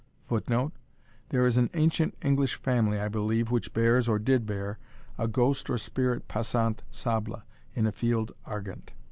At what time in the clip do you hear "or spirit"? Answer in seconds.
5.69-6.27